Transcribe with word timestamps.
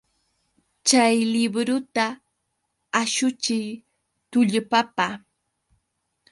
Chay 0.87 1.15
libruta 1.33 2.05
ashuchiy 2.99 3.67
tullpapa! 4.31 5.07